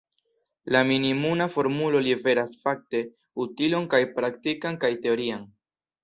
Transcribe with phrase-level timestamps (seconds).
[0.75, 3.01] La minimuma formulo liveras, fakte,
[3.43, 5.45] utilon kaj praktikan kaj teorian.